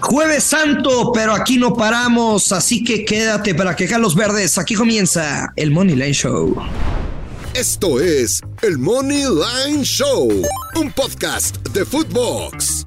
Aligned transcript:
Jueves 0.00 0.44
Santo, 0.44 1.12
pero 1.12 1.32
aquí 1.32 1.58
no 1.58 1.74
paramos, 1.74 2.52
así 2.52 2.82
que 2.82 3.04
quédate 3.04 3.54
para 3.54 3.76
que 3.76 3.86
los 3.98 4.14
verdes. 4.14 4.58
Aquí 4.58 4.74
comienza 4.74 5.52
el 5.56 5.70
Money 5.70 5.96
Line 5.96 6.12
Show. 6.12 6.56
Esto 7.54 8.00
es 8.00 8.40
el 8.62 8.78
Money 8.78 9.24
Line 9.24 9.84
Show, 9.84 10.30
un 10.76 10.92
podcast 10.92 11.56
de 11.68 11.84
Footbox. 11.84 12.86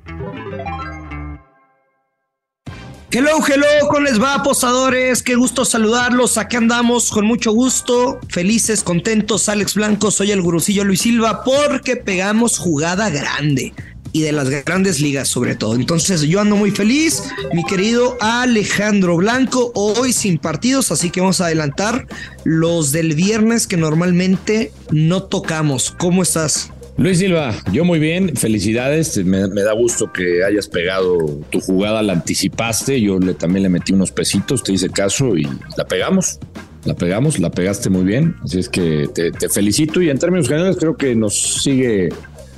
Hello, 3.11 3.37
hello, 3.47 3.87
¿cómo 3.87 4.01
les 4.01 4.21
va, 4.21 4.35
apostadores? 4.35 5.23
Qué 5.23 5.35
gusto 5.35 5.63
saludarlos. 5.63 6.37
Aquí 6.37 6.57
andamos 6.57 7.11
con 7.11 7.25
mucho 7.25 7.53
gusto, 7.53 8.19
felices, 8.27 8.83
contentos. 8.83 9.47
Alex 9.47 9.75
Blanco, 9.75 10.11
soy 10.11 10.31
el 10.31 10.41
gurucillo 10.41 10.83
Luis 10.83 11.01
Silva, 11.01 11.43
porque 11.45 11.95
pegamos 11.95 12.57
jugada 12.57 13.09
grande 13.09 13.73
y 14.15 14.21
de 14.21 14.31
las 14.31 14.49
grandes 14.49 15.01
ligas 15.01 15.27
sobre 15.27 15.55
todo. 15.55 15.75
Entonces 15.75 16.21
yo 16.21 16.39
ando 16.39 16.55
muy 16.55 16.71
feliz, 16.71 17.21
mi 17.51 17.65
querido 17.65 18.15
Alejandro 18.21 19.17
Blanco, 19.17 19.73
hoy 19.75 20.13
sin 20.13 20.37
partidos, 20.37 20.89
así 20.89 21.09
que 21.09 21.19
vamos 21.19 21.41
a 21.41 21.47
adelantar 21.47 22.07
los 22.45 22.93
del 22.93 23.13
viernes 23.13 23.67
que 23.67 23.75
normalmente 23.75 24.71
no 24.89 25.23
tocamos. 25.23 25.93
¿Cómo 25.97 26.23
estás? 26.23 26.71
Luis 26.95 27.19
Silva, 27.19 27.53
yo 27.73 27.83
muy 27.83 27.99
bien, 27.99 28.37
felicidades, 28.37 29.17
me, 29.25 29.41
da 29.49 29.73
gusto 29.73 30.09
que 30.13 30.45
hayas 30.45 30.69
pegado 30.69 31.17
tu 31.49 31.59
jugada, 31.59 32.01
la 32.01 32.13
anticipaste, 32.13 33.01
yo 33.01 33.19
le, 33.19 33.33
también 33.33 33.63
le 33.63 33.69
metí 33.69 33.91
unos 33.91 34.13
pesitos, 34.13 34.63
te 34.63 34.71
hice 34.71 34.89
caso 34.89 35.35
y 35.35 35.45
la 35.75 35.85
pegamos, 35.85 36.39
la 36.85 36.95
pegamos, 36.95 37.37
la 37.39 37.51
pegaste 37.51 37.89
muy 37.89 38.05
bien, 38.05 38.37
así 38.45 38.59
es 38.59 38.69
que 38.69 39.09
te 39.13 39.49
felicito 39.49 40.01
y 40.01 40.09
en 40.09 40.17
términos 40.17 40.47
generales 40.47 40.77
creo 40.79 40.95
que 40.95 41.17
nos 41.17 41.61
sigue, 41.61 42.13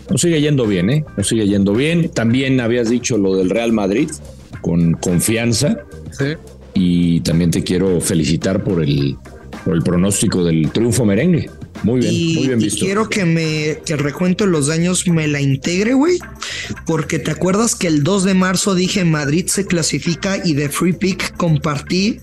nos 0.09 0.21
sigue 0.21 0.39
yendo 0.41 0.65
bien, 0.65 0.89
¿eh? 0.89 1.05
Nos 1.17 1.27
sigue 1.27 1.47
yendo 1.47 1.73
bien, 1.73 2.09
también 2.09 2.59
habías 2.59 2.89
dicho 2.89 3.17
lo 3.17 3.35
del 3.35 3.49
Real 3.49 3.71
Madrid 3.73 4.09
con 4.61 4.93
confianza 4.93 5.77
Sí. 6.17 6.33
y 6.73 7.19
también 7.21 7.51
te 7.51 7.63
quiero 7.63 7.99
felicitar 8.01 8.63
por 8.63 8.81
el, 8.81 9.17
por 9.65 9.75
el 9.75 9.83
pronóstico 9.83 10.43
del 10.43 10.71
triunfo 10.71 11.05
merengue. 11.05 11.49
Muy 11.83 11.99
bien, 12.01 12.11
y, 12.13 12.33
muy 12.33 12.47
bien 12.47 12.59
y 12.59 12.63
visto. 12.63 12.85
quiero 12.85 13.07
que 13.07 13.23
me 13.23 13.79
que 13.85 13.93
el 13.93 13.99
recuento 13.99 14.45
de 14.45 14.49
los 14.49 14.65
daños 14.65 15.07
me 15.07 15.27
la 15.27 15.41
integre, 15.41 15.93
güey, 15.93 16.17
porque 16.87 17.19
te 17.19 17.29
acuerdas 17.29 17.75
que 17.75 17.85
el 17.87 18.03
2 18.03 18.23
de 18.23 18.33
marzo 18.33 18.73
dije 18.73 19.03
Madrid 19.05 19.45
se 19.45 19.67
clasifica 19.67 20.41
y 20.43 20.53
de 20.55 20.69
free 20.69 20.93
pick 20.93 21.37
compartí 21.37 22.19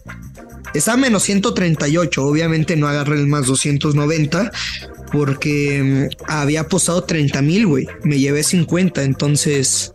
está 0.74 0.94
a 0.94 0.96
menos 0.96 1.22
138, 1.22 2.24
obviamente 2.26 2.74
no 2.76 2.88
agarré 2.88 3.14
el 3.20 3.28
más 3.28 3.46
290 3.46 4.50
porque 5.14 6.10
mm, 6.10 6.24
había 6.30 6.62
apostado 6.62 7.04
30 7.04 7.40
mil, 7.42 7.66
güey, 7.66 7.86
me 8.02 8.18
llevé 8.18 8.42
50, 8.42 9.02
entonces 9.04 9.92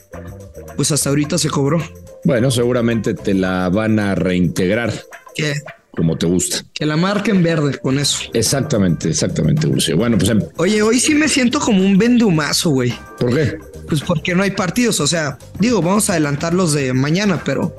pues 0.76 0.92
hasta 0.92 1.10
ahorita 1.10 1.38
se 1.38 1.50
cobró. 1.50 1.84
Bueno, 2.24 2.50
seguramente 2.52 3.14
te 3.14 3.34
la 3.34 3.70
van 3.70 4.00
a 4.00 4.16
reintegrar 4.16 4.94
Que, 5.36 5.56
como 5.92 6.18
te 6.18 6.26
gusta. 6.26 6.64
que 6.74 6.86
la 6.86 6.96
marquen 6.98 7.44
verde 7.44 7.78
con 7.80 8.00
eso. 8.00 8.20
Exactamente, 8.34 9.10
exactamente, 9.10 9.68
Lucio. 9.68 9.98
Bueno, 9.98 10.18
pues, 10.18 10.30
em, 10.30 10.42
Oye, 10.58 10.82
hoy 10.82 11.00
sí 11.00 11.16
me 11.16 11.28
siento 11.28 11.60
como 11.60 11.84
un 11.86 11.98
vendumazo, 11.98 12.70
güey. 12.72 12.94
¿por 13.20 13.34
qué? 13.34 13.58
Pues 13.88 14.02
porque 14.02 14.36
no 14.36 14.44
hay 14.44 14.52
partidos, 14.52 15.00
o 15.00 15.08
sea, 15.08 15.38
digo, 15.60 15.82
vamos 15.82 16.10
a 16.10 16.14
adelantar 16.14 16.54
los 16.54 16.74
de 16.74 16.94
mañana, 16.94 17.42
pero 17.44 17.76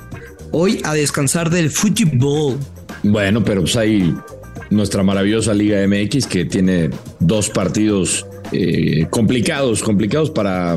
hoy 0.53 0.81
a 0.85 0.93
descansar 0.95 1.49
del 1.51 1.71
fútbol. 1.71 2.59
Bueno, 3.03 3.43
pero 3.45 3.61
pues 3.63 3.77
hay 3.77 4.15
nuestra 4.71 5.03
maravillosa 5.03 5.53
Liga 5.53 5.87
MX 5.87 6.27
que 6.27 6.45
tiene 6.45 6.91
dos 7.19 7.51
partidos 7.51 8.27
eh, 8.53 9.07
complicados, 9.11 9.83
complicados 9.83 10.31
para, 10.31 10.77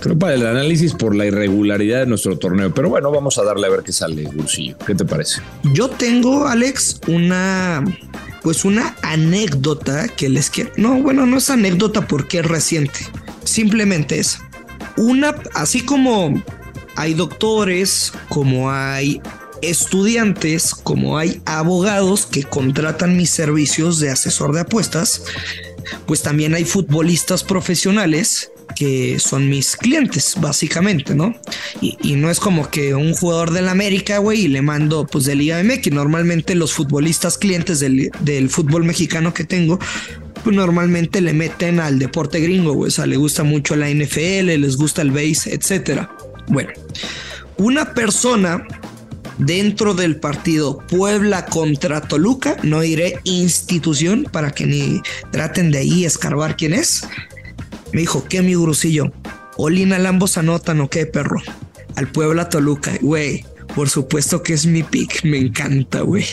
creo, 0.00 0.18
para 0.18 0.34
el 0.34 0.46
análisis 0.46 0.92
por 0.94 1.14
la 1.14 1.26
irregularidad 1.26 2.00
de 2.00 2.06
nuestro 2.06 2.38
torneo. 2.38 2.72
Pero 2.74 2.88
bueno, 2.88 3.10
vamos 3.10 3.38
a 3.38 3.44
darle 3.44 3.66
a 3.66 3.70
ver 3.70 3.82
qué 3.82 3.92
sale, 3.92 4.24
Dulcillo. 4.24 4.76
¿Qué 4.78 4.94
te 4.94 5.04
parece? 5.04 5.40
Yo 5.72 5.88
tengo, 5.88 6.46
Alex, 6.46 7.00
una, 7.06 7.84
pues 8.42 8.64
una 8.64 8.96
anécdota 9.02 10.08
que 10.08 10.28
les 10.28 10.50
quiero. 10.50 10.70
No, 10.76 11.00
bueno, 11.02 11.26
no 11.26 11.38
es 11.38 11.50
anécdota 11.50 12.06
porque 12.06 12.40
es 12.40 12.46
reciente. 12.46 13.00
Simplemente 13.44 14.18
es 14.18 14.38
una, 14.96 15.34
así 15.54 15.82
como 15.82 16.42
hay 16.96 17.14
doctores, 17.14 18.12
como 18.28 18.70
hay 18.70 19.22
estudiantes, 19.62 20.74
como 20.74 21.18
hay 21.18 21.40
abogados 21.44 22.26
que 22.26 22.44
contratan 22.44 23.16
mis 23.16 23.30
servicios 23.30 24.00
de 24.00 24.10
asesor 24.10 24.52
de 24.52 24.60
apuestas, 24.60 25.22
pues 26.06 26.22
también 26.22 26.54
hay 26.54 26.64
futbolistas 26.64 27.44
profesionales 27.44 28.50
que 28.76 29.18
son 29.18 29.48
mis 29.48 29.76
clientes, 29.76 30.36
básicamente, 30.38 31.14
¿no? 31.14 31.34
Y, 31.80 32.14
no 32.16 32.30
es 32.30 32.38
como 32.38 32.70
que 32.70 32.94
un 32.94 33.14
jugador 33.14 33.50
del 33.50 33.68
América, 33.68 34.18
güey, 34.18 34.42
y 34.42 34.48
le 34.48 34.62
mando 34.62 35.06
pues 35.06 35.24
de 35.24 35.34
Liga 35.34 35.62
MX. 35.62 35.92
Normalmente 35.92 36.54
los 36.54 36.72
futbolistas 36.72 37.38
clientes 37.38 37.80
del, 37.80 38.10
del 38.20 38.50
fútbol 38.50 38.84
mexicano 38.84 39.34
que 39.34 39.44
tengo, 39.44 39.78
pues 40.44 40.54
normalmente 40.54 41.20
le 41.20 41.32
meten 41.32 41.80
al 41.80 41.98
deporte 41.98 42.40
gringo, 42.40 42.72
güey. 42.72 42.88
O 42.88 42.92
sea, 42.92 43.06
le 43.06 43.16
gusta 43.16 43.42
mucho 43.42 43.74
la 43.74 43.88
NFL, 43.88 44.60
les 44.60 44.76
gusta 44.76 45.02
el 45.02 45.10
base, 45.10 45.54
etcétera. 45.54 46.14
Bueno, 46.46 46.70
una 47.56 47.94
persona 47.94 48.64
dentro 49.38 49.94
del 49.94 50.16
partido 50.16 50.78
Puebla 50.88 51.46
contra 51.46 52.00
Toluca, 52.00 52.56
no 52.62 52.80
diré 52.80 53.20
institución 53.24 54.26
para 54.30 54.50
que 54.50 54.66
ni 54.66 55.00
traten 55.30 55.70
de 55.70 55.78
ahí 55.78 56.04
escarbar 56.04 56.56
quién 56.56 56.74
es. 56.74 57.06
Me 57.92 58.00
dijo, 58.00 58.24
¿qué 58.28 58.42
mi 58.42 58.54
grusillo? 58.54 59.12
Olina 59.56 59.98
Lambos 59.98 60.38
anotan 60.38 60.80
o 60.80 60.90
qué, 60.90 61.06
perro? 61.06 61.40
Al 61.96 62.08
Puebla 62.08 62.48
Toluca, 62.48 62.92
güey. 63.00 63.44
Por 63.74 63.88
supuesto 63.88 64.42
que 64.42 64.54
es 64.54 64.66
mi 64.66 64.82
pick, 64.82 65.24
me 65.24 65.38
encanta, 65.38 66.00
güey. 66.00 66.24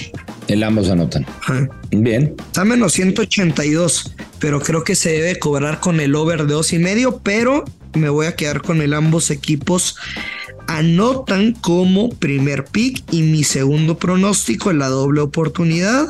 El 0.47 0.63
ambos 0.63 0.89
anotan. 0.89 1.25
Ajá. 1.41 1.67
Bien. 1.91 2.35
Está 2.47 2.65
menos 2.65 2.93
182, 2.93 4.15
pero 4.39 4.61
creo 4.61 4.83
que 4.83 4.95
se 4.95 5.11
debe 5.11 5.39
cobrar 5.39 5.79
con 5.79 5.99
el 5.99 6.15
over 6.15 6.45
de 6.45 6.53
dos 6.53 6.73
y 6.73 6.79
medio, 6.79 7.19
pero 7.19 7.65
me 7.93 8.09
voy 8.09 8.27
a 8.27 8.35
quedar 8.35 8.61
con 8.61 8.81
el 8.81 8.93
ambos 8.93 9.31
equipos 9.31 9.95
anotan 10.77 11.53
como 11.53 12.09
primer 12.09 12.65
pick 12.65 13.03
y 13.11 13.21
mi 13.21 13.43
segundo 13.43 13.97
pronóstico 13.97 14.71
en 14.71 14.79
la 14.79 14.87
doble 14.87 15.21
oportunidad 15.21 16.07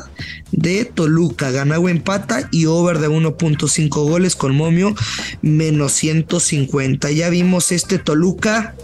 de 0.50 0.84
Toluca, 0.84 1.50
gana 1.50 1.78
o 1.78 1.88
empata 1.88 2.48
y 2.50 2.66
over 2.66 2.98
de 2.98 3.08
1.5 3.08 3.88
goles 3.88 4.34
con 4.34 4.56
momio 4.56 4.94
menos 5.42 5.92
150. 5.92 7.10
Ya 7.12 7.30
vimos 7.30 7.70
este 7.70 7.98
Toluca 7.98 8.74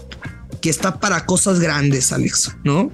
que 0.61 0.69
está 0.69 0.99
para 0.99 1.25
cosas 1.25 1.59
grandes, 1.59 2.13
Alex, 2.13 2.55
¿no? 2.63 2.91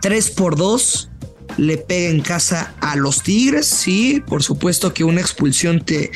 3 0.00 0.30
por 0.30 0.56
2 0.56 1.10
le 1.58 1.76
pega 1.76 2.10
en 2.10 2.20
casa 2.20 2.74
a 2.80 2.96
los 2.96 3.22
Tigres, 3.22 3.66
sí, 3.66 4.22
por 4.26 4.42
supuesto 4.42 4.94
que 4.94 5.04
una 5.04 5.20
expulsión 5.20 5.84
te, 5.84 6.10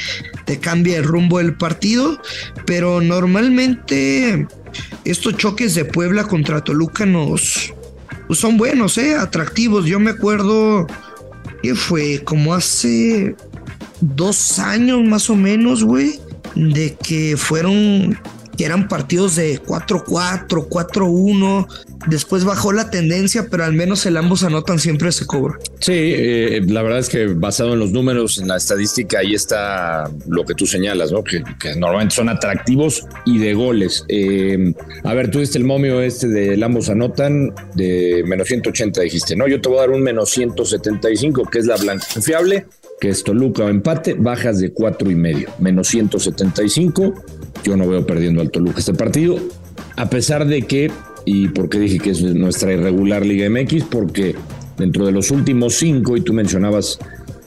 te 0.46 0.58
cambia 0.58 0.98
el 0.98 1.04
rumbo 1.04 1.38
del 1.38 1.56
partido, 1.56 2.20
pero 2.64 3.00
normalmente 3.00 4.46
estos 5.04 5.36
choques 5.36 5.74
de 5.74 5.84
Puebla 5.84 6.24
contra 6.24 6.62
Toluca 6.62 7.06
nos 7.06 7.74
pues 8.26 8.38
son 8.38 8.56
buenos, 8.56 8.96
eh, 8.98 9.14
atractivos. 9.16 9.84
Yo 9.84 10.00
me 10.00 10.10
acuerdo 10.10 10.86
que 11.62 11.74
fue 11.74 12.22
como 12.24 12.54
hace 12.54 13.34
dos 14.00 14.58
años 14.58 15.02
más 15.04 15.28
o 15.28 15.36
menos, 15.36 15.84
güey, 15.84 16.18
de 16.54 16.94
que 16.94 17.36
fueron 17.36 18.18
que 18.56 18.64
eran 18.64 18.88
partidos 18.88 19.36
de 19.36 19.60
4-4, 19.60 20.68
4-1. 20.68 21.66
Después 22.08 22.44
bajó 22.44 22.72
la 22.72 22.90
tendencia, 22.90 23.46
pero 23.50 23.64
al 23.64 23.72
menos 23.72 24.04
el 24.06 24.16
ambos 24.16 24.42
anotan 24.42 24.78
siempre 24.78 25.12
se 25.12 25.26
cobra. 25.26 25.58
Sí, 25.80 25.92
eh, 25.94 26.62
la 26.66 26.82
verdad 26.82 26.98
es 26.98 27.08
que 27.08 27.26
basado 27.26 27.74
en 27.74 27.78
los 27.78 27.92
números, 27.92 28.38
en 28.38 28.48
la 28.48 28.56
estadística, 28.56 29.20
ahí 29.20 29.34
está 29.34 30.10
lo 30.26 30.44
que 30.44 30.54
tú 30.54 30.66
señalas, 30.66 31.12
¿no? 31.12 31.22
Que, 31.22 31.42
normalmente 31.76 32.14
son 32.14 32.28
atractivos 32.28 33.06
y 33.24 33.38
de 33.38 33.54
goles. 33.54 34.04
Eh, 34.08 34.74
a 35.04 35.14
ver, 35.14 35.30
tú 35.30 35.38
diste 35.40 35.58
el 35.58 35.64
momio 35.64 36.00
este 36.02 36.28
de 36.28 36.62
ambos 36.62 36.88
anotan 36.88 37.54
de 37.74 38.22
menos 38.26 38.48
180, 38.48 39.00
dijiste, 39.00 39.36
¿no? 39.36 39.48
Yo 39.48 39.60
te 39.60 39.68
voy 39.68 39.78
a 39.78 39.80
dar 39.82 39.90
un 39.90 40.02
menos 40.02 40.30
175, 40.30 41.44
que 41.50 41.58
es 41.58 41.66
la 41.66 41.76
blanca 41.76 42.06
confiable 42.12 42.66
que 43.02 43.08
es 43.08 43.24
Toluca 43.24 43.64
o 43.64 43.68
empate, 43.68 44.14
bajas 44.14 44.60
de 44.60 44.70
cuatro 44.70 45.10
y 45.10 45.16
medio, 45.16 45.48
menos 45.58 45.88
175. 45.88 47.12
Yo 47.64 47.76
no 47.76 47.88
veo 47.88 48.06
perdiendo 48.06 48.40
al 48.40 48.52
Toluca 48.52 48.78
este 48.78 48.94
partido, 48.94 49.38
a 49.96 50.08
pesar 50.08 50.46
de 50.46 50.62
que, 50.62 50.88
y 51.24 51.48
por 51.48 51.68
qué 51.68 51.80
dije 51.80 51.98
que 51.98 52.10
es 52.10 52.22
nuestra 52.22 52.72
irregular 52.72 53.26
Liga 53.26 53.50
MX, 53.50 53.86
porque 53.90 54.36
dentro 54.78 55.04
de 55.04 55.10
los 55.10 55.32
últimos 55.32 55.74
cinco, 55.74 56.16
y 56.16 56.20
tú 56.20 56.32
mencionabas 56.32 57.00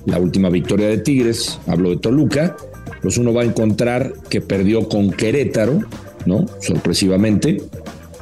la 0.06 0.20
última 0.20 0.50
victoria 0.50 0.90
de 0.90 0.98
Tigres, 0.98 1.58
hablo 1.68 1.92
de 1.92 1.98
Toluca, 2.00 2.58
pues 3.02 3.18
uno 3.18 3.34
va 3.34 3.44
a 3.44 3.46
encontrar 3.46 4.12
que 4.30 4.42
perdió 4.42 4.90
con 4.90 5.10
Querétaro, 5.10 5.80
¿no? 6.26 6.48
Sorpresivamente, 6.60 7.62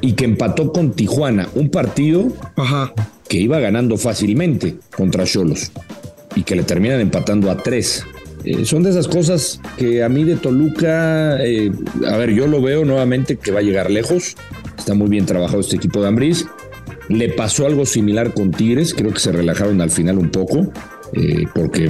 y 0.01 0.13
que 0.13 0.25
empató 0.25 0.71
con 0.71 0.91
Tijuana, 0.91 1.49
un 1.55 1.71
partido 1.71 2.27
que 3.27 3.39
iba 3.39 3.59
ganando 3.59 3.97
fácilmente 3.97 4.75
contra 4.95 5.23
Cholos 5.23 5.71
y 6.35 6.43
que 6.43 6.55
le 6.55 6.63
terminan 6.63 6.99
empatando 6.99 7.51
a 7.51 7.57
tres. 7.57 8.05
Eh, 8.43 8.65
son 8.65 8.83
de 8.83 8.89
esas 8.89 9.07
cosas 9.07 9.61
que 9.77 10.03
a 10.03 10.09
mí 10.09 10.25
de 10.25 10.35
Toluca, 10.35 11.41
eh, 11.43 11.71
a 12.05 12.17
ver, 12.17 12.33
yo 12.33 12.45
lo 12.47 12.61
veo 12.61 12.83
nuevamente 12.83 13.37
que 13.37 13.51
va 13.51 13.59
a 13.59 13.63
llegar 13.63 13.89
lejos. 13.89 14.35
Está 14.77 14.93
muy 14.93 15.07
bien 15.07 15.25
trabajado 15.25 15.61
este 15.61 15.77
equipo 15.77 16.01
de 16.01 16.09
Ambriz. 16.09 16.45
Le 17.07 17.29
pasó 17.29 17.65
algo 17.65 17.85
similar 17.85 18.33
con 18.33 18.51
Tigres, 18.51 18.93
creo 18.93 19.13
que 19.13 19.19
se 19.19 19.31
relajaron 19.31 19.81
al 19.81 19.91
final 19.91 20.17
un 20.17 20.29
poco, 20.29 20.71
eh, 21.13 21.45
porque 21.53 21.89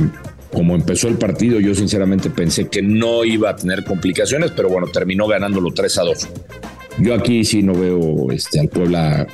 como 0.52 0.76
empezó 0.76 1.08
el 1.08 1.18
partido, 1.18 1.60
yo 1.60 1.74
sinceramente 1.74 2.30
pensé 2.30 2.68
que 2.68 2.82
no 2.82 3.26
iba 3.26 3.50
a 3.50 3.56
tener 3.56 3.84
complicaciones, 3.84 4.52
pero 4.52 4.70
bueno, 4.70 4.88
terminó 4.88 5.28
ganándolo 5.28 5.72
3 5.72 5.98
a 5.98 6.04
2. 6.04 6.30
Yo 7.00 7.16
aquí 7.16 7.44
sí 7.44 7.64
no 7.64 7.74
veo 7.74 8.32
este, 8.32 8.60
al 8.60 8.70
Puebla 8.70 9.28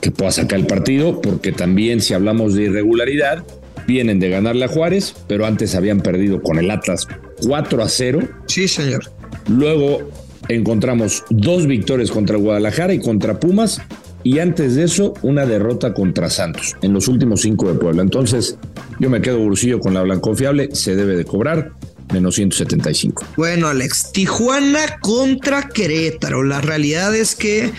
que 0.00 0.10
pueda 0.10 0.30
sacar 0.30 0.58
el 0.58 0.66
partido, 0.66 1.22
porque 1.22 1.52
también 1.52 2.02
si 2.02 2.12
hablamos 2.12 2.54
de 2.54 2.64
irregularidad, 2.64 3.44
vienen 3.86 4.20
de 4.20 4.30
ganarle 4.30 4.64
a 4.64 4.68
Juárez, 4.68 5.14
pero 5.28 5.46
antes 5.46 5.74
habían 5.74 6.00
perdido 6.00 6.40
con 6.42 6.58
el 6.58 6.70
Atlas 6.70 7.06
4 7.46 7.82
a 7.82 7.88
0. 7.88 8.20
Sí, 8.46 8.68
señor. 8.68 9.04
Luego 9.48 10.10
encontramos 10.48 11.24
dos 11.30 11.66
victorias 11.66 12.10
contra 12.10 12.36
Guadalajara 12.36 12.94
y 12.94 13.00
contra 13.00 13.40
Pumas, 13.40 13.80
y 14.22 14.38
antes 14.38 14.74
de 14.74 14.84
eso 14.84 15.14
una 15.22 15.44
derrota 15.44 15.92
contra 15.92 16.30
Santos 16.30 16.76
en 16.82 16.92
los 16.92 17.08
últimos 17.08 17.42
cinco 17.42 17.70
de 17.70 17.78
Puebla. 17.78 18.02
Entonces 18.02 18.58
yo 18.98 19.10
me 19.10 19.20
quedo 19.20 19.38
bursillo 19.38 19.80
con 19.80 19.94
la 19.94 20.02
Blanconfiable, 20.02 20.74
se 20.74 20.96
debe 20.96 21.16
de 21.16 21.24
cobrar 21.24 21.72
menos 22.12 22.34
175. 22.36 23.24
Bueno, 23.36 23.68
Alex, 23.68 24.12
Tijuana 24.12 24.98
contra 25.00 25.68
Querétaro. 25.68 26.42
La 26.42 26.60
realidad 26.60 27.14
es 27.14 27.34
que 27.34 27.70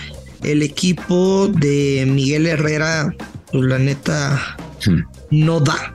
el 0.43 0.61
equipo 0.61 1.47
de 1.47 2.05
Miguel 2.07 2.45
Herrera, 2.45 3.15
pues 3.51 3.63
la 3.65 3.79
neta, 3.79 4.57
hmm. 4.85 5.14
No 5.43 5.59
da. 5.59 5.93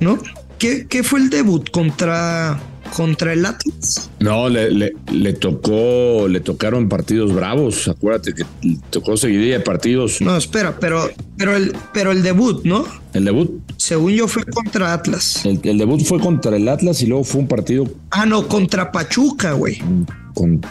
¿no? 0.00 0.18
¿Qué, 0.58 0.86
qué 0.88 1.02
fue 1.02 1.20
el 1.20 1.30
debut 1.30 1.70
contra, 1.70 2.60
contra 2.94 3.32
el 3.32 3.46
Atlas? 3.46 4.10
No, 4.18 4.48
le, 4.48 4.70
le, 4.70 5.32
tocó, 5.32 6.26
le 6.28 6.40
tocaron 6.40 6.88
partidos 6.88 7.32
bravos. 7.32 7.88
Acuérdate 7.88 8.34
que 8.34 8.44
tocó 8.90 9.16
seguidilla 9.16 9.58
de 9.58 9.60
partidos. 9.60 10.20
No, 10.20 10.36
espera, 10.36 10.76
pero, 10.78 11.08
pero 11.38 11.56
el, 11.56 11.74
pero 11.94 12.12
el 12.12 12.22
debut, 12.22 12.62
¿no? 12.64 12.84
El 13.14 13.24
debut. 13.24 13.62
Según 13.78 14.12
yo 14.12 14.28
fue 14.28 14.44
contra 14.44 14.92
Atlas. 14.92 15.46
El, 15.46 15.78
debut 15.78 16.02
fue 16.02 16.20
contra 16.20 16.56
el 16.56 16.68
Atlas 16.68 17.00
y 17.02 17.06
luego 17.06 17.24
fue 17.24 17.40
un 17.40 17.48
partido. 17.48 17.86
Ah, 18.10 18.26
no, 18.26 18.46
contra 18.46 18.92
Pachuca, 18.92 19.52
güey. 19.52 19.80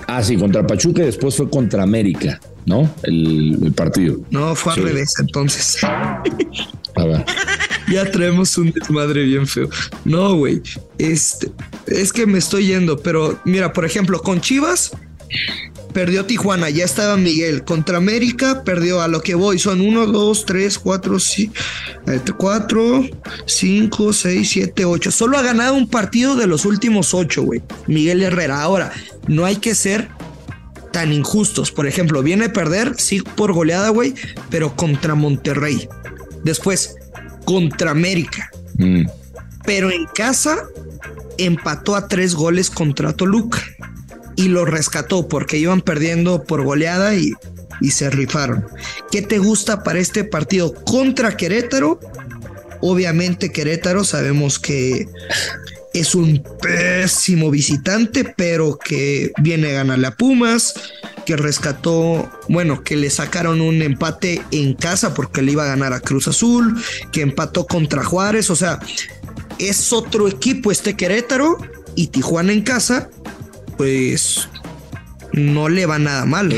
ah, 0.07 0.23
sí, 0.23 0.37
contra 0.37 0.67
Pachuca 0.67 1.01
y 1.01 1.05
después 1.05 1.35
fue 1.35 1.49
contra 1.49 1.81
América, 1.81 2.39
¿no? 2.67 2.87
El, 3.01 3.73
partido. 3.75 4.17
No, 4.29 4.53
fue 4.53 4.73
al 4.73 4.83
revés, 4.83 5.15
entonces. 5.19 5.83
A 5.83 6.21
ver. 6.95 7.25
ya 7.91 8.09
traemos 8.09 8.57
un 8.57 8.71
desmadre 8.71 9.23
bien 9.23 9.47
feo. 9.47 9.69
No, 10.05 10.35
güey. 10.35 10.61
Este, 10.97 11.51
es 11.87 12.13
que 12.13 12.25
me 12.25 12.39
estoy 12.39 12.67
yendo, 12.67 12.97
pero 12.97 13.39
mira, 13.45 13.73
por 13.73 13.85
ejemplo, 13.85 14.21
con 14.21 14.41
Chivas 14.41 14.91
perdió 15.93 16.25
Tijuana, 16.25 16.69
ya 16.69 16.85
estaba 16.85 17.17
Miguel. 17.17 17.63
Contra 17.63 17.97
América 17.97 18.63
perdió 18.63 19.01
a 19.01 19.07
lo 19.07 19.21
que 19.21 19.35
voy. 19.35 19.59
Son 19.59 19.81
1, 19.81 20.07
2, 20.07 20.45
3, 20.45 20.79
4, 20.79 21.17
4, 22.37 23.09
5, 23.45 24.13
6, 24.13 24.49
7, 24.49 24.85
8. 24.85 25.11
Solo 25.11 25.37
ha 25.37 25.41
ganado 25.41 25.75
un 25.75 25.89
partido 25.89 26.35
de 26.35 26.47
los 26.47 26.65
últimos 26.65 27.13
8, 27.13 27.43
güey. 27.43 27.61
Miguel 27.87 28.23
Herrera. 28.23 28.61
Ahora, 28.61 28.91
no 29.27 29.45
hay 29.45 29.57
que 29.57 29.75
ser 29.75 30.09
tan 30.91 31.11
injustos. 31.11 31.71
Por 31.71 31.87
ejemplo, 31.87 32.23
viene 32.23 32.45
a 32.45 32.53
perder, 32.53 32.95
sí, 32.97 33.21
por 33.21 33.53
goleada, 33.53 33.89
güey, 33.89 34.13
pero 34.49 34.75
contra 34.75 35.15
Monterrey. 35.15 35.87
Después, 36.43 36.95
contra 37.49 37.89
América. 37.89 38.51
Mm. 38.77 39.07
Pero 39.65 39.89
en 39.89 40.05
casa 40.05 40.67
empató 41.39 41.95
a 41.95 42.07
tres 42.07 42.35
goles 42.35 42.69
contra 42.69 43.11
Toluca 43.11 43.59
y 44.35 44.49
lo 44.49 44.65
rescató 44.65 45.27
porque 45.27 45.57
iban 45.57 45.81
perdiendo 45.81 46.43
por 46.43 46.63
goleada 46.63 47.15
y, 47.15 47.33
y 47.81 47.89
se 47.89 48.11
rifaron. 48.11 48.67
¿Qué 49.09 49.23
te 49.23 49.39
gusta 49.39 49.83
para 49.83 49.97
este 49.97 50.23
partido 50.23 50.75
contra 50.83 51.35
Querétaro? 51.35 51.99
Obviamente 52.81 53.51
Querétaro 53.51 54.03
sabemos 54.03 54.59
que 54.59 55.07
es 55.93 56.15
un 56.15 56.43
pésimo 56.61 57.49
visitante, 57.49 58.23
pero 58.23 58.77
que 58.77 59.31
viene 59.41 59.69
a 59.69 59.83
ganarle 59.83 60.07
a 60.07 60.15
Pumas, 60.15 60.75
que 61.25 61.35
rescató, 61.35 62.29
bueno, 62.47 62.83
que 62.83 62.95
le 62.95 63.09
sacaron 63.09 63.61
un 63.61 63.81
empate 63.81 64.41
en 64.51 64.73
casa 64.73 65.13
porque 65.13 65.41
le 65.41 65.53
iba 65.53 65.63
a 65.63 65.67
ganar 65.67 65.93
a 65.93 65.99
Cruz 65.99 66.27
Azul, 66.27 66.81
que 67.11 67.21
empató 67.21 67.65
contra 67.65 68.03
Juárez, 68.03 68.49
o 68.49 68.55
sea, 68.55 68.79
es 69.57 69.91
otro 69.91 70.27
equipo 70.27 70.71
este 70.71 70.95
Querétaro 70.95 71.57
y 71.95 72.07
Tijuana 72.07 72.53
en 72.53 72.61
casa, 72.61 73.09
pues 73.77 74.47
no 75.33 75.69
le 75.69 75.85
va 75.85 75.99
nada 75.99 76.25
mal. 76.25 76.53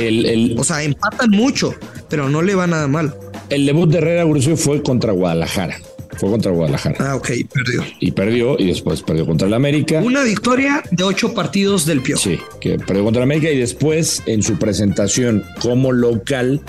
o 0.57 0.63
sea, 0.63 0.83
empatan 0.83 1.31
mucho, 1.31 1.73
pero 2.09 2.29
no 2.29 2.41
le 2.41 2.55
va 2.55 2.67
nada 2.67 2.87
mal. 2.87 3.15
El 3.49 3.65
debut 3.65 3.89
de 3.89 3.97
Herrera 3.97 4.25
fue 4.55 4.81
contra 4.81 5.11
Guadalajara. 5.11 5.77
Fue 6.21 6.29
contra 6.29 6.51
Guadalajara. 6.51 6.97
Ah, 6.99 7.15
ok, 7.15 7.29
perdió. 7.51 7.83
Y 7.99 8.11
perdió 8.11 8.55
y 8.59 8.67
después 8.67 9.01
perdió 9.01 9.25
contra 9.25 9.47
el 9.47 9.55
América. 9.55 10.01
Una 10.03 10.21
victoria 10.21 10.83
de 10.91 11.03
ocho 11.03 11.33
partidos 11.33 11.87
del 11.87 12.01
Pio. 12.01 12.15
Sí, 12.15 12.39
que 12.59 12.77
perdió 12.77 13.03
contra 13.03 13.23
el 13.23 13.27
América 13.27 13.49
y 13.49 13.57
después 13.57 14.21
en 14.27 14.43
su 14.43 14.59
presentación 14.59 15.43
como 15.59 15.91
local, 15.91 16.61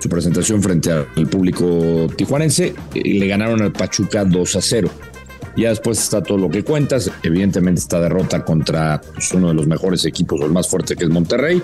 su 0.00 0.10
presentación 0.10 0.62
frente 0.62 0.92
al 0.92 1.26
público 1.30 2.08
tijuanense, 2.14 2.74
eh, 2.94 3.02
le 3.02 3.26
ganaron 3.26 3.62
al 3.62 3.72
Pachuca 3.72 4.22
2 4.22 4.56
a 4.56 4.60
0. 4.60 4.90
Ya 5.56 5.70
después 5.70 5.98
está 5.98 6.22
todo 6.22 6.36
lo 6.36 6.50
que 6.50 6.62
cuentas. 6.62 7.10
Evidentemente 7.22 7.80
esta 7.80 8.02
derrota 8.02 8.44
contra 8.44 9.00
pues, 9.14 9.32
uno 9.32 9.48
de 9.48 9.54
los 9.54 9.66
mejores 9.66 10.04
equipos 10.04 10.42
o 10.42 10.44
el 10.44 10.52
más 10.52 10.68
fuerte 10.68 10.94
que 10.94 11.04
es 11.04 11.10
Monterrey. 11.10 11.62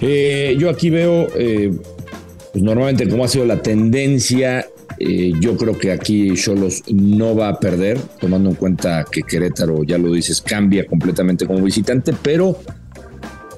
Eh, 0.00 0.56
yo 0.58 0.70
aquí 0.70 0.90
veo, 0.90 1.28
eh, 1.36 1.72
pues 2.50 2.64
normalmente 2.64 3.08
cómo 3.08 3.24
ha 3.24 3.28
sido 3.28 3.44
la 3.44 3.62
tendencia 3.62 4.66
eh, 5.02 5.32
yo 5.40 5.56
creo 5.56 5.78
que 5.78 5.92
aquí 5.92 6.34
Cholos 6.34 6.82
no 6.92 7.34
va 7.34 7.48
a 7.48 7.58
perder, 7.58 7.98
tomando 8.20 8.50
en 8.50 8.56
cuenta 8.56 9.06
que 9.10 9.22
Querétaro, 9.22 9.82
ya 9.82 9.96
lo 9.96 10.12
dices, 10.12 10.42
cambia 10.42 10.86
completamente 10.86 11.46
como 11.46 11.62
visitante, 11.62 12.12
pero 12.20 12.58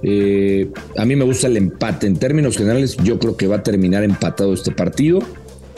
eh, 0.04 0.70
a 0.96 1.04
mí 1.04 1.16
me 1.16 1.24
gusta 1.24 1.48
el 1.48 1.56
empate. 1.56 2.06
En 2.06 2.16
términos 2.16 2.56
generales, 2.56 2.96
yo 3.02 3.18
creo 3.18 3.36
que 3.36 3.48
va 3.48 3.56
a 3.56 3.62
terminar 3.64 4.04
empatado 4.04 4.54
este 4.54 4.70
partido. 4.70 5.18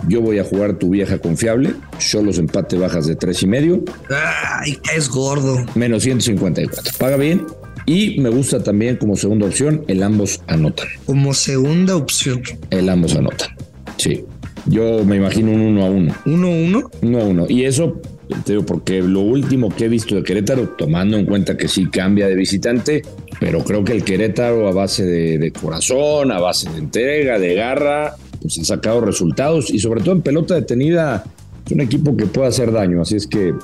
Yo 0.07 0.21
voy 0.21 0.39
a 0.39 0.45
jugar 0.45 0.79
tu 0.79 0.91
vieja 0.91 1.19
confiable. 1.19 1.73
Cholos 1.99 2.37
empate 2.37 2.77
bajas 2.77 3.07
de 3.07 3.17
tres 3.17 3.43
y 3.43 3.47
medio. 3.47 3.83
Ay, 4.11 4.79
es 4.95 5.09
gordo. 5.09 5.65
Menos 5.75 6.03
154. 6.03 6.93
Paga 6.99 7.17
bien. 7.17 7.47
Y 7.87 8.21
me 8.21 8.29
gusta 8.29 8.63
también 8.63 8.97
como 8.97 9.17
segunda 9.17 9.47
opción 9.47 9.83
el 9.89 10.03
ambos 10.03 10.43
anotan. 10.47 10.89
Como 11.07 11.33
segunda 11.33 11.97
opción. 11.97 12.43
El 12.69 12.91
ambos 12.91 13.15
anotan. 13.15 13.49
Sí. 13.97 14.25
Yo 14.67 15.05
me 15.05 15.17
imagino 15.17 15.53
un 15.53 15.61
uno 15.61 15.85
a 15.85 15.91
uno. 15.91 16.15
¿Uno 16.27 16.47
a 16.47 16.51
uno? 16.51 16.91
Uno 17.03 17.21
a 17.21 17.25
uno. 17.25 17.47
Y 17.49 17.65
eso, 17.65 18.01
te 18.45 18.53
digo, 18.53 18.65
porque 18.65 19.03
lo 19.03 19.21
último 19.21 19.69
que 19.69 19.85
he 19.85 19.89
visto 19.89 20.15
de 20.15 20.23
Querétaro, 20.23 20.71
tomando 20.71 21.17
en 21.17 21.27
cuenta 21.27 21.57
que 21.57 21.69
sí 21.69 21.87
cambia 21.87 22.27
de 22.27 22.35
visitante, 22.35 23.03
pero 23.41 23.63
creo 23.63 23.85
que 23.85 23.93
el 23.93 24.05
Querétaro 24.05 24.69
a 24.69 24.73
base 24.73 25.05
de, 25.05 25.53
corazón, 25.53 26.33
a 26.33 26.41
base 26.41 26.71
de 26.71 26.79
entrega, 26.79 27.39
de 27.39 27.55
garra, 27.55 28.15
pues 28.41 28.59
ha 28.59 28.65
sacado 28.65 29.01
resultados 29.01 29.71
y 29.71 29.79
sobre 29.79 30.01
todo 30.01 30.13
en 30.15 30.23
pelota 30.23 30.55
detenida 30.55 31.25
es 31.67 31.73
un 31.73 31.81
equipo 31.81 32.17
que 32.17 32.27
puede 32.27 32.49
hacer 32.49 32.73
daño. 32.73 33.03
Así 33.03 33.17
es 33.17 33.27
que 33.27 33.55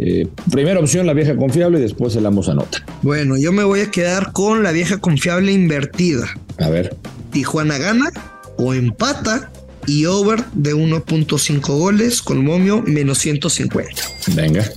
Eh, 0.00 0.28
primera 0.52 0.78
opción, 0.78 1.06
la 1.06 1.12
vieja 1.12 1.34
confiable 1.36 1.78
y 1.78 1.82
después 1.82 2.14
el 2.14 2.24
ambos 2.24 2.48
anota. 2.48 2.84
Bueno, 3.02 3.36
yo 3.36 3.50
me 3.50 3.64
voy 3.64 3.80
a 3.80 3.90
quedar 3.90 4.32
con 4.32 4.62
la 4.62 4.70
vieja 4.70 4.98
confiable 4.98 5.50
invertida. 5.50 6.26
A 6.58 6.68
ver. 6.68 6.94
Tijuana 7.32 7.78
gana 7.78 8.10
o 8.58 8.74
empata 8.74 9.50
y 9.88 10.04
over 10.04 10.44
de 10.52 10.74
1.5 10.74 11.60
goles 11.66 12.20
con 12.22 12.44
momio 12.44 12.82
menos 12.82 13.18
150. 13.18 14.02
Venga, 14.34 14.70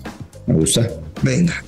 me 0.47 0.53
gusta. 0.55 0.89
Venga. 1.21 1.61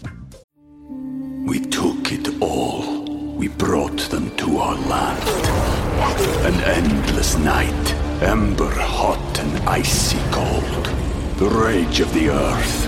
We 1.45 1.59
took 1.59 2.11
it 2.11 2.29
all. 2.41 3.03
We 3.37 3.49
brought 3.49 4.09
them 4.09 4.31
to 4.37 4.59
our 4.59 4.77
land. 4.87 5.19
An 6.45 6.55
endless 6.63 7.37
night, 7.37 7.95
ember 8.21 8.71
hot 8.71 9.39
and 9.39 9.69
icy 9.69 10.17
cold. 10.31 10.87
The 11.37 11.49
rage 11.49 11.99
of 11.99 12.13
the 12.13 12.29
earth. 12.29 12.87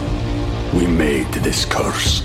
We 0.73 0.87
made 0.87 1.31
this 1.43 1.65
curse. 1.65 2.23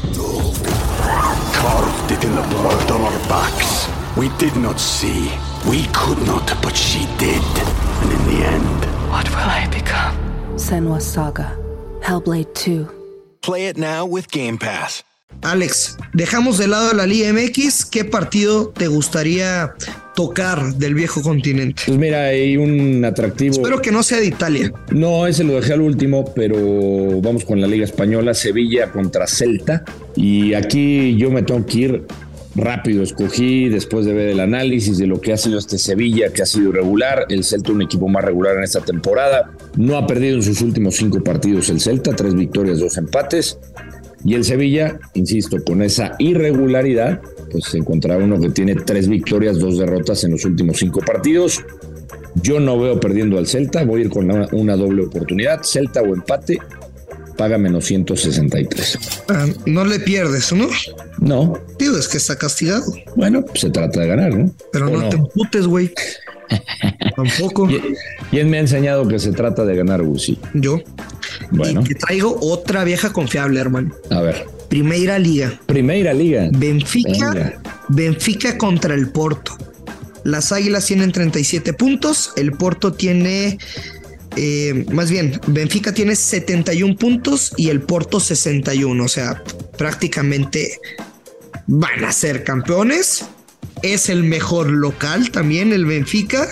Carved 1.53 2.13
it 2.13 2.25
in 2.25 2.35
the 2.37 2.47
blood 2.49 2.91
on 2.91 3.01
our 3.01 3.29
backs. 3.29 3.89
We 4.17 4.29
did 4.39 4.57
not 4.57 4.79
see. 4.79 5.31
We 5.69 5.87
could 5.93 6.25
not, 6.27 6.57
but 6.63 6.77
she 6.77 7.07
did. 7.19 7.90
And 8.03 8.11
in 8.13 8.23
the 8.31 8.45
end, 8.47 8.87
What 9.11 9.29
will 9.31 9.51
I 9.51 9.67
become? 9.71 10.15
Senwa 10.57 11.01
Saga. 11.01 11.57
Hellblade 12.03 12.53
2. 12.55 12.87
Play 13.43 13.67
it 13.69 13.77
now 13.77 14.05
with 14.07 14.31
Game 14.31 14.57
Pass. 14.59 15.03
Alex, 15.43 15.97
dejamos 16.13 16.59
de 16.59 16.67
lado 16.69 16.93
la 16.93 17.07
Liga 17.07 17.33
MX. 17.33 17.87
¿Qué 17.87 18.05
partido 18.05 18.69
te 18.69 18.89
gustaría 18.89 19.73
tocar 20.15 20.75
del 20.75 20.95
viejo 20.95 21.23
continente? 21.23 21.83
Pues 21.87 21.99
mira, 21.99 22.25
hay 22.27 22.57
un 22.57 23.05
atractivo. 23.05 23.55
Espero 23.55 23.81
que 23.81 23.91
no 23.91 24.03
sea 24.03 24.19
de 24.19 24.27
Italia. 24.27 24.73
No, 24.91 25.27
ese 25.27 25.45
lo 25.45 25.55
dejé 25.55 25.73
al 25.73 25.81
último, 25.81 26.33
pero 26.35 27.21
vamos 27.23 27.45
con 27.45 27.61
la 27.61 27.67
Liga 27.67 27.85
Española, 27.85 28.35
Sevilla 28.35 28.91
contra 28.91 29.27
Celta. 29.27 29.85
Y 30.17 30.53
aquí 30.55 31.17
yo 31.17 31.31
me 31.31 31.43
tengo 31.43 31.65
que 31.65 31.79
ir 31.79 32.07
rápido. 32.55 33.03
Escogí, 33.03 33.69
después 33.69 34.07
de 34.07 34.13
ver 34.13 34.29
el 34.29 34.41
análisis 34.41 34.99
de 34.99 35.07
lo 35.07 35.21
que 35.21 35.33
ha 35.33 35.37
sido 35.37 35.59
este 35.59 35.79
Sevilla, 35.79 36.33
que 36.33 36.43
ha 36.43 36.47
sido 36.47 36.73
regular. 36.73 37.27
El 37.29 37.45
Celta, 37.45 37.73
un 37.73 37.83
equipo 37.83 38.09
más 38.09 38.25
regular 38.25 38.57
en 38.57 38.65
esta 38.65 38.81
temporada. 38.81 39.53
No 39.77 39.97
ha 39.97 40.07
perdido 40.07 40.37
en 40.37 40.43
sus 40.43 40.61
últimos 40.63 40.97
cinco 40.97 41.23
partidos 41.23 41.69
el 41.71 41.81
Celta, 41.81 42.15
tres 42.15 42.35
victorias, 42.35 42.79
dos 42.79 42.97
empates. 42.97 43.59
Y 44.25 44.35
el 44.35 44.45
Sevilla, 44.45 44.99
insisto, 45.15 45.57
con 45.65 45.83
esa 45.83 46.15
irregularidad, 46.19 47.23
pues 47.51 47.65
se 47.65 47.79
encontrará 47.79 48.23
uno 48.23 48.39
que 48.39 48.51
tiene 48.51 48.75
tres 48.75 49.09
victorias, 49.09 49.59
dos 49.59 49.79
derrotas 49.79 50.25
en 50.25 50.33
los 50.33 50.45
últimos 50.45 50.79
cinco 50.79 51.01
partidos. 51.01 51.65
Yo 52.43 52.61
no 52.61 52.79
veo 52.79 53.01
perdiendo 53.01 53.39
al 53.39 53.47
Celta, 53.47 53.85
voy 53.85 54.03
a 54.03 54.05
ir 54.05 54.11
con 54.11 54.31
una, 54.31 54.47
una 54.53 54.77
doble 54.77 55.05
oportunidad. 55.05 55.63
Celta 55.63 56.03
o 56.03 56.15
empate, 56.15 56.59
paga 57.41 57.57
menos 57.57 57.87
163. 57.87 58.99
Ah, 59.31 59.47
no 59.65 59.87
le 59.87 59.99
pierdes, 59.99 60.53
¿no? 60.53 60.69
No, 61.21 61.55
Tío, 61.79 61.97
es 61.97 62.07
que 62.07 62.19
está 62.19 62.37
castigado. 62.37 62.85
bueno, 63.17 63.43
pues 63.43 63.61
se 63.61 63.71
trata 63.71 64.01
de 64.01 64.09
ganar, 64.09 64.35
¿no? 64.35 64.53
Pero 64.71 64.89
¿O 64.89 64.91
no, 64.91 65.09
te 65.09 65.17
emputes, 65.17 65.67
güey. 65.67 65.91
Tampoco. 67.17 67.67
¿Quién 68.31 68.51
me 68.51 68.59
ha 68.59 68.61
enseñado 68.61 69.09
que 69.09 69.19
se 69.19 69.33
trata 69.33 69.65
de 69.65 69.75
ganar, 69.75 70.03
Gusi? 70.03 70.39
Yo. 70.53 70.81
Bueno, 71.51 71.81
Y 71.81 71.85
te 71.85 71.95
traigo 71.95 72.37
otra 72.43 72.85
vieja 72.85 73.11
confiable, 73.11 73.59
hermano. 73.59 73.95
a 74.11 74.21
ver. 74.21 74.45
Primera 74.69 75.19
liga. 75.19 75.59
Primera 75.65 76.13
liga. 76.13 76.51
Benfica, 76.53 77.31
Venga. 77.33 77.63
Benfica 77.89 78.59
contra 78.59 78.95
el 78.95 79.09
Porto. 79.09 79.57
Las 80.25 80.53
Águilas 80.53 80.85
tienen 80.85 81.11
37 81.11 81.73
puntos, 81.73 82.35
el 82.37 82.53
Porto 82.53 82.93
tiene, 82.93 83.57
eh, 84.37 84.87
más 84.93 85.11
bien, 85.11 85.41
Benfica 85.47 85.93
tiene 85.93 86.15
71 86.15 86.97
puntos 86.97 87.53
y 87.57 87.69
el 87.69 87.81
Porto 87.81 88.21
61, 88.21 89.03
o 89.03 89.09
sea, 89.09 89.43
prácticamente 89.77 90.79
van 91.67 92.05
a 92.05 92.13
ser 92.13 92.45
campeones. 92.45 93.25
Es 93.83 94.09
el 94.09 94.23
mejor 94.25 94.71
local 94.71 95.31
también 95.31 95.73
el 95.73 95.85
Benfica. 95.85 96.49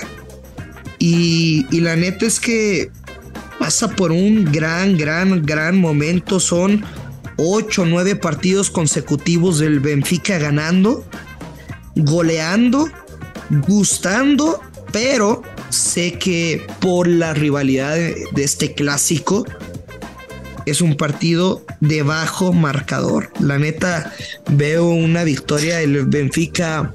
Y, 0.98 1.66
y 1.70 1.80
la 1.80 1.94
neta 1.94 2.26
es 2.26 2.40
que 2.40 2.90
pasa 3.58 3.88
por 3.88 4.10
un 4.10 4.44
gran, 4.50 4.96
gran, 4.96 5.44
gran 5.44 5.76
momento. 5.78 6.40
Son 6.40 6.84
8 7.36 7.82
o 7.82 7.86
9 7.86 8.16
partidos 8.16 8.70
consecutivos 8.70 9.60
del 9.60 9.78
Benfica 9.78 10.38
ganando, 10.38 11.04
goleando, 11.94 12.88
gustando, 13.66 14.60
pero 14.90 15.42
sé 15.70 16.12
que 16.14 16.66
por 16.80 17.06
la 17.08 17.34
rivalidad 17.34 17.94
de, 17.94 18.24
de 18.32 18.44
este 18.44 18.74
clásico 18.74 19.44
es 20.66 20.80
un 20.80 20.96
partido 20.96 21.64
de 21.80 22.02
bajo 22.02 22.52
marcador. 22.52 23.30
La 23.40 23.58
neta, 23.58 24.12
veo 24.50 24.88
una 24.88 25.24
victoria 25.24 25.78
del 25.78 26.06
Benfica 26.06 26.92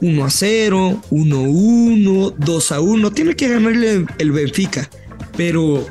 1 0.00 0.24
a 0.24 0.30
0, 0.30 1.02
1 1.10 1.36
a 1.36 1.40
1, 1.40 2.34
2 2.38 2.72
a 2.72 2.80
1. 2.80 3.12
Tiene 3.12 3.34
que 3.34 3.48
ganarle 3.48 4.06
el 4.18 4.32
Benfica, 4.32 4.88
pero 5.36 5.86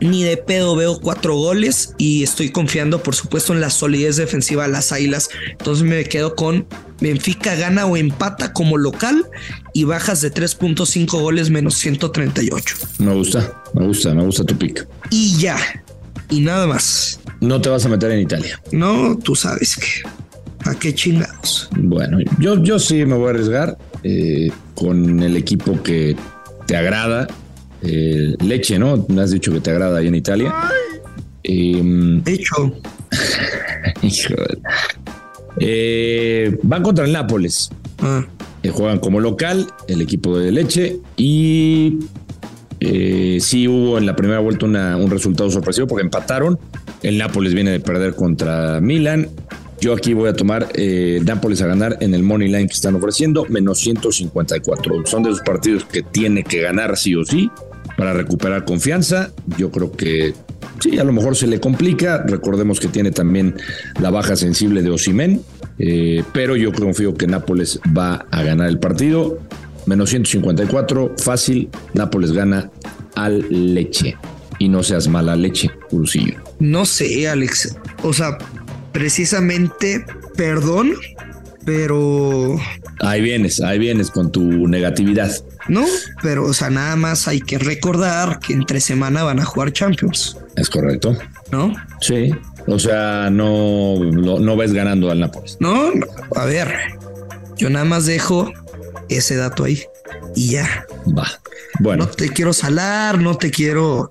ni 0.00 0.24
de 0.24 0.36
pedo 0.36 0.76
veo 0.76 1.00
cuatro 1.00 1.36
goles 1.36 1.94
y 1.96 2.22
estoy 2.22 2.50
confiando, 2.50 3.02
por 3.02 3.14
supuesto, 3.14 3.54
en 3.54 3.60
la 3.60 3.70
solidez 3.70 4.16
defensiva 4.16 4.66
de 4.66 4.72
las 4.72 4.92
Águilas. 4.92 5.30
Entonces 5.50 5.84
me 5.84 6.04
quedo 6.04 6.34
con 6.34 6.66
Benfica 7.00 7.54
gana 7.54 7.86
o 7.86 7.96
empata 7.96 8.52
como 8.52 8.76
local 8.78 9.24
y 9.74 9.84
bajas 9.84 10.20
de 10.22 10.32
3.5 10.32 11.20
goles 11.20 11.50
menos 11.50 11.74
138. 11.74 12.76
Me 12.98 13.12
gusta, 13.14 13.62
me 13.74 13.86
gusta, 13.86 14.14
me 14.14 14.24
gusta 14.24 14.44
tu 14.44 14.56
pick. 14.56 14.86
Y 15.10 15.36
ya, 15.38 15.58
y 16.30 16.40
nada 16.40 16.66
más. 16.66 17.20
No 17.40 17.60
te 17.60 17.68
vas 17.68 17.84
a 17.84 17.88
meter 17.88 18.10
en 18.12 18.20
Italia. 18.20 18.60
No, 18.72 19.16
tú 19.18 19.34
sabes 19.36 19.76
que. 19.76 20.08
¿A 20.68 20.74
qué 20.74 20.92
chingados? 20.94 21.68
Bueno, 21.76 22.18
yo, 22.40 22.60
yo 22.62 22.78
sí 22.80 23.04
me 23.04 23.14
voy 23.14 23.28
a 23.28 23.30
arriesgar 23.30 23.78
eh, 24.02 24.50
con 24.74 25.22
el 25.22 25.36
equipo 25.36 25.80
que 25.82 26.16
te 26.66 26.76
agrada. 26.76 27.28
Eh, 27.82 28.34
leche, 28.40 28.76
¿no? 28.78 29.04
Me 29.08 29.20
has 29.22 29.30
dicho 29.30 29.52
que 29.52 29.60
te 29.60 29.70
agrada 29.70 29.98
ahí 29.98 30.08
en 30.08 30.14
Italia. 30.16 30.52
Eh, 31.44 31.80
De 31.84 32.32
hecho, 32.32 32.72
hijo 34.02 34.34
de- 34.34 34.58
Eh, 35.58 36.58
van 36.62 36.82
contra 36.82 37.04
el 37.04 37.12
Nápoles. 37.12 37.70
ah, 38.00 38.24
Eh, 38.62 38.70
juegan 38.70 38.98
como 38.98 39.20
local 39.20 39.66
el 39.86 40.00
equipo 40.00 40.36
de 40.38 40.50
Leche 40.50 40.98
y 41.16 41.98
eh, 42.80 43.38
sí 43.40 43.68
hubo 43.68 43.96
en 43.96 44.06
la 44.06 44.16
primera 44.16 44.40
vuelta 44.40 44.66
una- 44.66 44.96
un 44.96 45.08
resultado 45.10 45.50
sorpresivo 45.50 45.86
porque 45.86 46.02
empataron. 46.04 46.58
El 47.02 47.16
Nápoles 47.18 47.54
viene 47.54 47.70
de 47.70 47.80
perder 47.80 48.14
contra 48.14 48.80
Milan. 48.80 49.28
Yo 49.80 49.92
aquí 49.92 50.14
voy 50.14 50.28
a 50.28 50.32
tomar 50.32 50.68
eh, 50.74 51.20
Nápoles 51.24 51.60
a 51.62 51.66
ganar 51.66 51.98
en 52.00 52.14
el 52.14 52.22
money 52.22 52.48
line 52.48 52.66
que 52.66 52.72
están 52.74 52.94
ofreciendo, 52.96 53.44
menos 53.48 53.78
154. 53.80 55.02
Son 55.06 55.22
de 55.22 55.30
los 55.30 55.40
partidos 55.42 55.84
que 55.84 56.02
tiene 56.02 56.42
que 56.42 56.62
ganar 56.62 56.96
sí 56.96 57.14
o 57.14 57.24
sí 57.24 57.50
para 57.96 58.12
recuperar 58.12 58.64
confianza. 58.64 59.32
Yo 59.56 59.70
creo 59.70 59.92
que 59.92 60.34
sí, 60.80 60.98
a 60.98 61.04
lo 61.04 61.12
mejor 61.12 61.36
se 61.36 61.46
le 61.46 61.60
complica. 61.60 62.22
Recordemos 62.26 62.80
que 62.80 62.88
tiene 62.88 63.10
también 63.10 63.54
la 64.00 64.10
baja 64.10 64.36
sensible 64.36 64.82
de 64.82 64.90
Osimen, 64.90 65.42
pero 66.32 66.56
yo 66.56 66.72
confío 66.72 67.14
que 67.14 67.26
Nápoles 67.26 67.80
va 67.96 68.26
a 68.30 68.42
ganar 68.42 68.68
el 68.68 68.78
partido. 68.78 69.38
Menos 69.86 70.10
154, 70.10 71.14
fácil. 71.18 71.68
Nápoles 71.94 72.32
gana 72.32 72.70
al 73.14 73.46
leche. 73.74 74.16
Y 74.58 74.68
no 74.68 74.82
seas 74.82 75.06
mala 75.06 75.36
leche, 75.36 75.70
Ursillo. 75.90 76.34
no 76.58 76.86
sé, 76.86 77.28
Alex. 77.28 77.76
O 78.02 78.12
sea, 78.14 78.38
precisamente, 78.92 80.04
perdón, 80.34 80.94
pero 81.66 82.56
Ahí 83.00 83.20
vienes, 83.20 83.60
ahí 83.60 83.78
vienes 83.78 84.10
con 84.10 84.32
tu 84.32 84.40
negatividad. 84.66 85.30
No, 85.68 85.84
pero 86.22 86.44
o 86.44 86.52
sea, 86.52 86.70
nada 86.70 86.96
más 86.96 87.28
hay 87.28 87.40
que 87.40 87.58
recordar 87.58 88.38
que 88.40 88.52
entre 88.52 88.80
semana 88.80 89.22
van 89.22 89.40
a 89.40 89.44
jugar 89.44 89.72
Champions, 89.72 90.36
¿Es 90.56 90.70
correcto? 90.70 91.16
¿no? 91.50 91.74
Sí. 92.00 92.32
O 92.66 92.78
sea, 92.78 93.30
no, 93.30 93.96
no, 94.04 94.38
no 94.40 94.56
ves 94.56 94.72
ganando 94.72 95.10
al 95.10 95.20
Nápoles. 95.20 95.56
No, 95.60 95.92
no, 95.92 96.06
a 96.34 96.44
ver, 96.44 96.74
yo 97.56 97.70
nada 97.70 97.84
más 97.84 98.06
dejo 98.06 98.52
ese 99.08 99.36
dato 99.36 99.64
ahí 99.64 99.82
y 100.34 100.50
ya. 100.50 100.86
Va. 101.16 101.26
Bueno, 101.78 102.04
No 102.04 102.10
te 102.10 102.30
quiero 102.30 102.52
salar, 102.52 103.20
no 103.20 103.36
te 103.36 103.50
quiero 103.50 104.10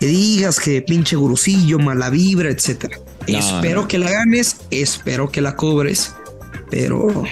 que 0.00 0.06
digas 0.06 0.58
que 0.58 0.82
pinche 0.82 1.14
gurusillo, 1.14 1.78
mala 1.78 2.10
vibra, 2.10 2.50
etcétera. 2.50 2.98
No, 3.28 3.38
espero 3.38 3.82
no. 3.82 3.88
que 3.88 3.98
la 3.98 4.10
ganes, 4.10 4.56
espero 4.70 5.30
que 5.30 5.40
la 5.40 5.54
cobres, 5.54 6.12
pero 6.70 7.22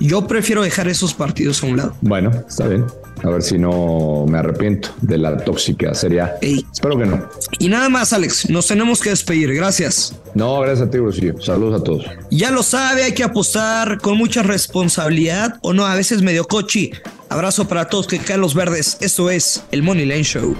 yo 0.00 0.26
prefiero 0.26 0.62
dejar 0.62 0.88
esos 0.88 1.14
partidos 1.14 1.62
a 1.62 1.66
un 1.66 1.76
lado. 1.78 1.96
bueno, 2.02 2.30
está 2.46 2.66
bien. 2.68 2.84
A 3.22 3.28
ver 3.28 3.42
si 3.42 3.58
no 3.58 4.24
me 4.28 4.38
arrepiento 4.38 4.90
de 5.02 5.18
la 5.18 5.36
tóxica 5.36 5.94
serie 5.94 6.22
A. 6.22 6.36
Ey. 6.40 6.64
Espero 6.72 6.98
que 6.98 7.06
no. 7.06 7.28
Y 7.58 7.68
nada 7.68 7.88
más, 7.88 8.12
Alex, 8.12 8.48
nos 8.48 8.66
tenemos 8.66 9.00
que 9.00 9.10
despedir. 9.10 9.54
Gracias. 9.54 10.14
No, 10.34 10.60
gracias 10.60 10.88
a 10.88 10.90
ti, 10.90 10.98
Ursillo. 10.98 11.40
Saludos 11.40 11.80
a 11.80 11.84
todos. 11.84 12.04
Ya 12.30 12.50
lo 12.50 12.62
sabe, 12.62 13.04
hay 13.04 13.12
que 13.12 13.24
apostar 13.24 13.98
con 14.00 14.16
mucha 14.16 14.42
responsabilidad 14.42 15.58
o 15.62 15.72
no, 15.72 15.86
a 15.86 15.94
veces 15.94 16.22
medio 16.22 16.44
cochi. 16.44 16.92
Abrazo 17.28 17.68
para 17.68 17.88
todos 17.88 18.06
que 18.06 18.18
caen 18.18 18.40
los 18.40 18.54
verdes. 18.54 18.96
Esto 19.00 19.30
es 19.30 19.62
el 19.70 19.82
Money 19.82 20.06
Line 20.06 20.24
Show. 20.24 20.56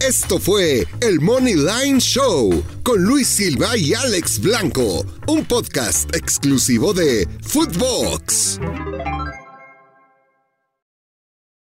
Esto 0.00 0.38
fue 0.38 0.86
el 1.00 1.20
Money 1.20 1.54
Line 1.54 1.98
Show 1.98 2.62
con 2.82 3.02
Luis 3.02 3.26
Silva 3.28 3.76
y 3.76 3.94
Alex 3.94 4.40
Blanco, 4.40 5.04
un 5.26 5.44
podcast 5.44 6.14
exclusivo 6.14 6.92
de 6.92 7.26
Footbox. 7.42 8.60